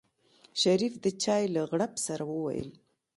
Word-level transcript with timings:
شريف 0.61 0.93
د 1.03 1.05
چای 1.23 1.43
له 1.55 1.61
غړپ 1.69 1.93
سره 2.05 2.23
وويل. 2.33 2.69